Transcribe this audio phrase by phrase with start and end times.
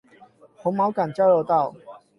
[0.57, 1.75] 紅毛港交流道